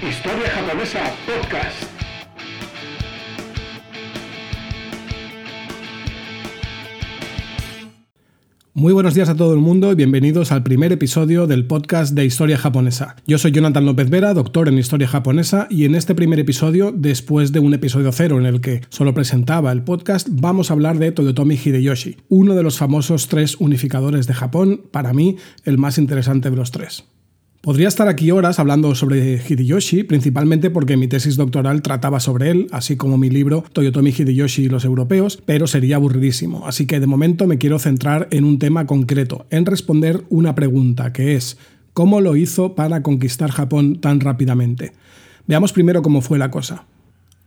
[0.00, 1.82] Historia Japonesa Podcast.
[8.74, 12.24] Muy buenos días a todo el mundo y bienvenidos al primer episodio del podcast de
[12.24, 13.16] Historia Japonesa.
[13.26, 17.50] Yo soy Jonathan López Vera, doctor en Historia Japonesa, y en este primer episodio, después
[17.50, 21.10] de un episodio cero en el que solo presentaba el podcast, vamos a hablar de
[21.10, 26.50] Toyotomi Hideyoshi, uno de los famosos tres unificadores de Japón, para mí el más interesante
[26.50, 27.04] de los tres.
[27.60, 32.68] Podría estar aquí horas hablando sobre Hideyoshi, principalmente porque mi tesis doctoral trataba sobre él,
[32.70, 37.08] así como mi libro Toyotomi Hideyoshi y los europeos, pero sería aburridísimo, así que de
[37.08, 41.58] momento me quiero centrar en un tema concreto, en responder una pregunta, que es
[41.94, 44.92] ¿cómo lo hizo para conquistar Japón tan rápidamente?
[45.48, 46.84] Veamos primero cómo fue la cosa.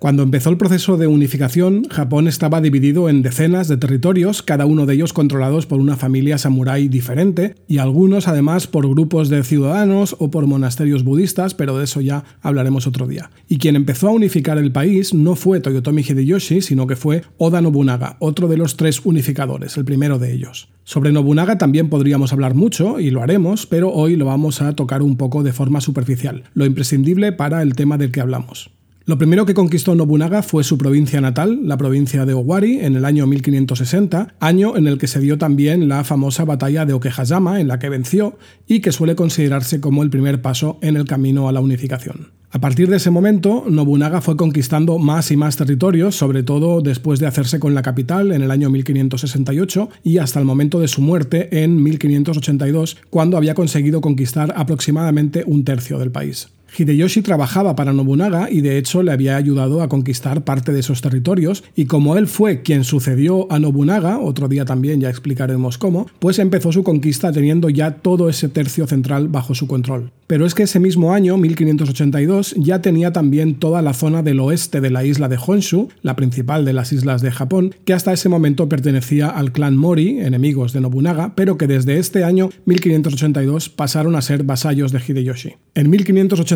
[0.00, 4.86] Cuando empezó el proceso de unificación, Japón estaba dividido en decenas de territorios, cada uno
[4.86, 10.16] de ellos controlados por una familia samurái diferente, y algunos además por grupos de ciudadanos
[10.18, 13.30] o por monasterios budistas, pero de eso ya hablaremos otro día.
[13.46, 17.60] Y quien empezó a unificar el país no fue Toyotomi Hideyoshi, sino que fue Oda
[17.60, 20.70] Nobunaga, otro de los tres unificadores, el primero de ellos.
[20.82, 25.02] Sobre Nobunaga también podríamos hablar mucho, y lo haremos, pero hoy lo vamos a tocar
[25.02, 28.70] un poco de forma superficial, lo imprescindible para el tema del que hablamos.
[29.06, 33.04] Lo primero que conquistó Nobunaga fue su provincia natal, la provincia de Owari, en el
[33.04, 37.68] año 1560, año en el que se dio también la famosa batalla de Okehazama, en
[37.68, 41.52] la que venció y que suele considerarse como el primer paso en el camino a
[41.52, 42.28] la unificación.
[42.52, 47.20] A partir de ese momento, Nobunaga fue conquistando más y más territorios, sobre todo después
[47.20, 51.00] de hacerse con la capital en el año 1568 y hasta el momento de su
[51.00, 56.48] muerte en 1582, cuando había conseguido conquistar aproximadamente un tercio del país.
[56.76, 61.00] Hideyoshi trabajaba para Nobunaga y de hecho le había ayudado a conquistar parte de esos
[61.00, 66.06] territorios y como él fue quien sucedió a Nobunaga, otro día también ya explicaremos cómo,
[66.18, 70.10] pues empezó su conquista teniendo ya todo ese tercio central bajo su control.
[70.26, 74.80] Pero es que ese mismo año, 1582, ya tenía también toda la zona del oeste
[74.80, 78.28] de la isla de Honshu, la principal de las islas de Japón, que hasta ese
[78.28, 84.14] momento pertenecía al clan Mori, enemigos de Nobunaga, pero que desde este año 1582 pasaron
[84.14, 85.54] a ser vasallos de Hideyoshi.
[85.74, 85.90] En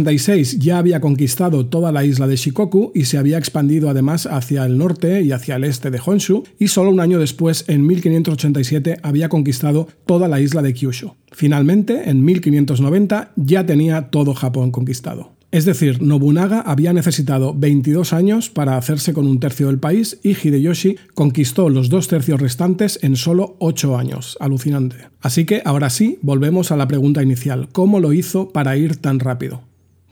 [0.04, 4.64] 1586 ya había conquistado toda la isla de Shikoku y se había expandido además hacia
[4.64, 8.98] el norte y hacia el este de Honshu, y solo un año después, en 1587,
[9.02, 11.14] había conquistado toda la isla de Kyushu.
[11.32, 15.32] Finalmente, en 1590 ya tenía todo Japón conquistado.
[15.50, 20.30] Es decir, Nobunaga había necesitado 22 años para hacerse con un tercio del país y
[20.30, 24.36] Hideyoshi conquistó los dos tercios restantes en solo 8 años.
[24.40, 24.96] Alucinante.
[25.20, 27.68] Así que ahora sí, volvemos a la pregunta inicial.
[27.70, 29.62] ¿Cómo lo hizo para ir tan rápido?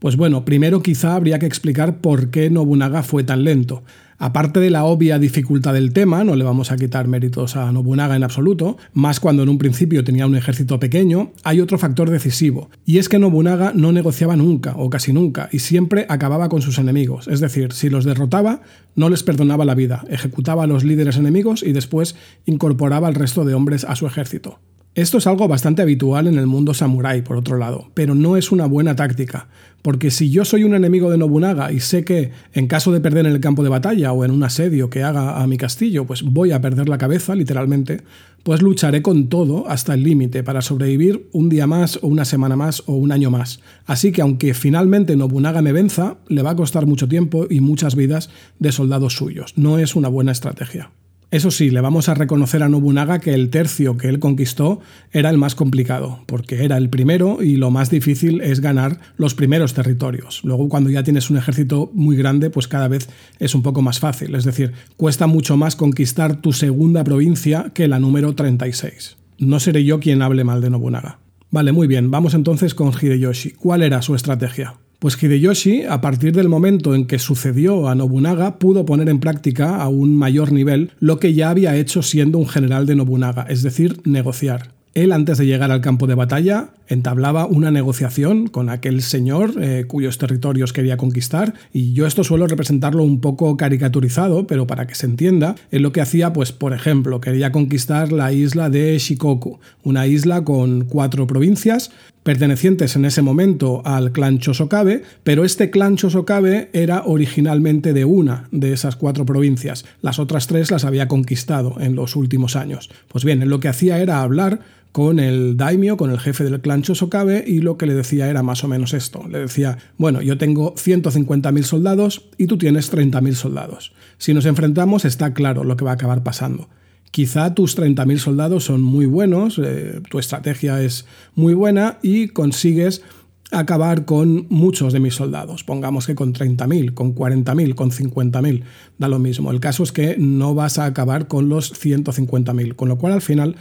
[0.03, 3.85] Pues bueno, primero quizá habría que explicar por qué Nobunaga fue tan lento.
[4.19, 8.17] Aparte de la obvia dificultad del tema, no le vamos a quitar méritos a Nobunaga
[8.17, 12.69] en absoluto, más cuando en un principio tenía un ejército pequeño, hay otro factor decisivo,
[12.85, 16.79] y es que Nobunaga no negociaba nunca, o casi nunca, y siempre acababa con sus
[16.79, 18.63] enemigos, es decir, si los derrotaba,
[18.97, 23.45] no les perdonaba la vida, ejecutaba a los líderes enemigos y después incorporaba al resto
[23.45, 24.59] de hombres a su ejército.
[24.95, 28.53] Esto es algo bastante habitual en el mundo samurái, por otro lado, pero no es
[28.53, 29.49] una buena táctica,
[29.81, 33.25] porque si yo soy un enemigo de Nobunaga y sé que en caso de perder
[33.25, 36.23] en el campo de batalla o en un asedio que haga a mi castillo, pues
[36.23, 38.03] voy a perder la cabeza, literalmente,
[38.43, 42.57] pues lucharé con todo hasta el límite para sobrevivir un día más o una semana
[42.57, 43.61] más o un año más.
[43.87, 47.97] Así que aunque finalmente Nobunaga me venza, le va a costar mucho tiempo y muchas
[47.97, 49.55] vidas de soldados suyos.
[49.57, 50.91] No es una buena estrategia.
[51.33, 54.81] Eso sí, le vamos a reconocer a Nobunaga que el tercio que él conquistó
[55.13, 59.35] era el más complicado, porque era el primero y lo más difícil es ganar los
[59.35, 60.43] primeros territorios.
[60.45, 63.99] Luego cuando ya tienes un ejército muy grande, pues cada vez es un poco más
[63.99, 69.17] fácil, es decir, cuesta mucho más conquistar tu segunda provincia que la número 36.
[69.39, 71.19] No seré yo quien hable mal de Nobunaga.
[71.51, 73.53] Vale, muy bien, vamos entonces con Hideyoshi.
[73.53, 74.75] ¿Cuál era su estrategia?
[75.03, 79.83] Pues Hideyoshi, a partir del momento en que sucedió a Nobunaga, pudo poner en práctica
[79.83, 83.65] a un mayor nivel lo que ya había hecho siendo un general de Nobunaga, es
[83.65, 84.69] decir, negociar.
[84.95, 89.87] Él, antes de llegar al campo de batalla, entablaba una negociación con aquel señor eh,
[89.89, 94.95] cuyos territorios quería conquistar, y yo esto suelo representarlo un poco caricaturizado, pero para que
[94.95, 99.59] se entienda, él lo que hacía, pues por ejemplo, quería conquistar la isla de Shikoku,
[99.83, 101.91] una isla con cuatro provincias,
[102.23, 108.49] pertenecientes en ese momento al clan Chosokabe, pero este clan Chosokabe era originalmente de una
[108.51, 109.85] de esas cuatro provincias.
[110.01, 112.91] Las otras tres las había conquistado en los últimos años.
[113.09, 114.61] Pues bien, lo que hacía era hablar
[114.93, 118.43] con el daimyo, con el jefe del clan Chosokabe, y lo que le decía era
[118.43, 119.27] más o menos esto.
[119.27, 123.93] Le decía, bueno, yo tengo 150.000 soldados y tú tienes 30.000 soldados.
[124.19, 126.69] Si nos enfrentamos está claro lo que va a acabar pasando.
[127.13, 131.05] Quizá tus 30.000 soldados son muy buenos, eh, tu estrategia es
[131.35, 133.03] muy buena y consigues
[133.51, 135.63] acabar con muchos de mis soldados.
[135.63, 138.63] Pongamos que con 30.000, con 40.000, con 50.000,
[138.97, 139.51] da lo mismo.
[139.51, 143.21] El caso es que no vas a acabar con los 150.000, con lo cual al
[143.21, 143.57] final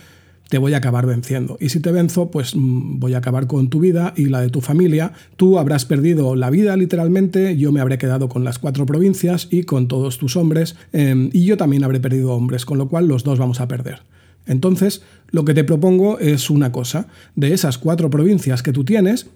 [0.51, 1.57] te voy a acabar venciendo.
[1.61, 4.49] Y si te venzo, pues mm, voy a acabar con tu vida y la de
[4.49, 5.13] tu familia.
[5.37, 9.63] Tú habrás perdido la vida literalmente, yo me habré quedado con las cuatro provincias y
[9.63, 13.23] con todos tus hombres, em, y yo también habré perdido hombres, con lo cual los
[13.23, 14.01] dos vamos a perder.
[14.45, 17.07] Entonces, lo que te propongo es una cosa.
[17.37, 19.27] De esas cuatro provincias que tú tienes,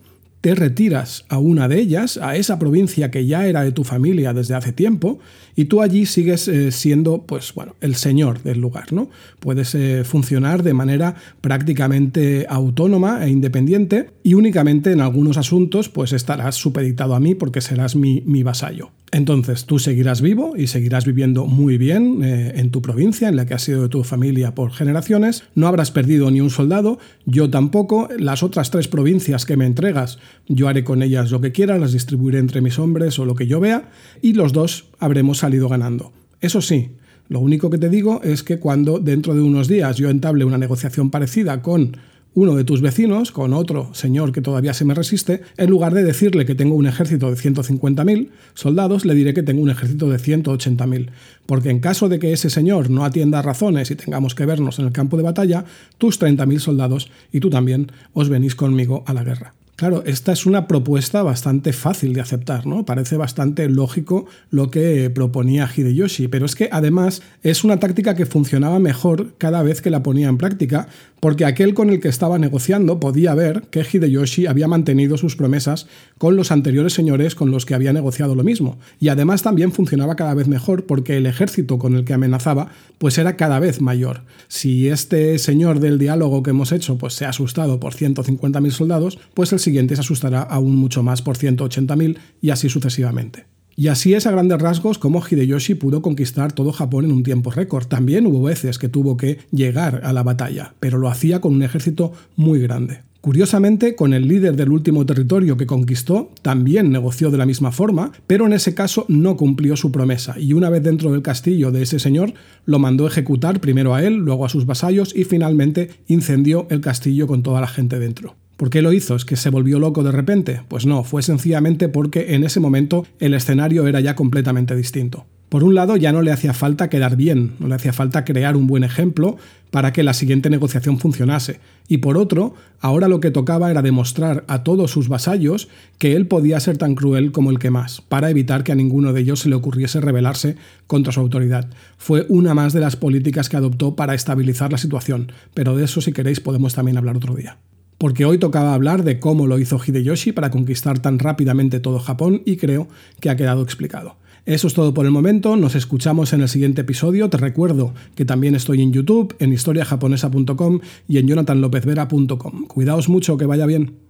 [0.46, 4.32] te retiras a una de ellas, a esa provincia que ya era de tu familia
[4.32, 5.18] desde hace tiempo,
[5.56, 9.10] y tú allí sigues eh, siendo, pues bueno, el señor del lugar, ¿no?
[9.40, 16.14] Puedes eh, funcionar de manera prácticamente autónoma e independiente, y únicamente en algunos asuntos, pues
[16.14, 18.92] estarás supeditado a mí porque serás mi, mi vasallo.
[19.16, 23.46] Entonces tú seguirás vivo y seguirás viviendo muy bien eh, en tu provincia, en la
[23.46, 25.46] que has sido de tu familia por generaciones.
[25.56, 28.10] No habrás perdido ni un soldado, yo tampoco.
[28.20, 30.20] Las otras tres provincias que me entregas,
[30.50, 33.48] yo haré con ellas lo que quiera, las distribuiré entre mis hombres o lo que
[33.48, 33.90] yo vea,
[34.22, 36.12] y los dos habremos salido ganando.
[36.42, 36.90] Eso sí,
[37.30, 40.58] lo único que te digo es que cuando dentro de unos días yo entable una
[40.58, 41.96] negociación parecida con
[42.36, 46.04] uno de tus vecinos con otro señor que todavía se me resiste, en lugar de
[46.04, 50.18] decirle que tengo un ejército de 150.000 soldados, le diré que tengo un ejército de
[50.18, 51.10] 180.000.
[51.46, 54.86] Porque en caso de que ese señor no atienda razones y tengamos que vernos en
[54.86, 55.66] el campo de batalla,
[55.98, 59.54] tus 30.000 soldados y tú también os venís conmigo a la guerra.
[59.76, 62.86] Claro, esta es una propuesta bastante fácil de aceptar, ¿no?
[62.86, 68.26] Parece bastante lógico lo que proponía Hideyoshi, pero es que además es una táctica que
[68.26, 70.88] funcionaba mejor cada vez que la ponía en práctica,
[71.20, 75.88] porque aquel con el que estaba negociando podía ver que Hideyoshi había mantenido sus promesas
[76.18, 80.16] con los anteriores señores con los que había negociado lo mismo, y además también funcionaba
[80.16, 84.22] cada vez mejor porque el ejército con el que amenazaba pues era cada vez mayor.
[84.48, 89.20] Si este señor del diálogo que hemos hecho pues se ha asustado por 150.000 soldados,
[89.34, 93.46] pues el siguiente se asustará aún mucho más por 180.000 y así sucesivamente.
[93.78, 97.52] Y así es a grandes rasgos como Hideyoshi pudo conquistar todo Japón en un tiempo
[97.52, 97.88] récord.
[97.88, 101.64] También hubo veces que tuvo que llegar a la batalla, pero lo hacía con un
[101.64, 103.02] ejército muy grande.
[103.20, 108.12] Curiosamente, con el líder del último territorio que conquistó, también negoció de la misma forma,
[108.28, 111.82] pero en ese caso no cumplió su promesa, y una vez dentro del castillo de
[111.82, 112.36] ese señor,
[112.66, 117.26] lo mandó ejecutar primero a él, luego a sus vasallos, y finalmente incendió el castillo
[117.26, 118.36] con toda la gente dentro.
[118.58, 119.16] ¿Por qué lo hizo?
[119.16, 120.62] ¿Es que se volvió loco de repente?
[120.70, 125.26] Pues no, fue sencillamente porque en ese momento el escenario era ya completamente distinto.
[125.50, 128.56] Por un lado, ya no le hacía falta quedar bien, no le hacía falta crear
[128.56, 129.38] un buen ejemplo
[129.72, 131.60] para que la siguiente negociación funcionase.
[131.88, 135.68] Y por otro, ahora lo que tocaba era demostrar a todos sus vasallos
[136.00, 139.14] que él podía ser tan cruel como el que más, para evitar que a ninguno
[139.14, 140.56] de ellos se le ocurriese rebelarse
[140.88, 141.70] contra su autoridad.
[141.98, 146.02] Fue una más de las políticas que adoptó para estabilizar la situación, pero de eso
[146.02, 147.58] si queréis podemos también hablar otro día
[147.98, 152.42] porque hoy tocaba hablar de cómo lo hizo Hideyoshi para conquistar tan rápidamente todo Japón
[152.46, 152.88] y creo
[153.20, 154.18] que ha quedado explicado.
[154.46, 157.30] Eso es todo por el momento, nos escuchamos en el siguiente episodio.
[157.32, 162.68] Te recuerdo que también estoy en YouTube, en historiajaponesa.com y en jonathanlopezvera.com.
[162.68, 164.05] Cuidaos mucho, que vaya bien.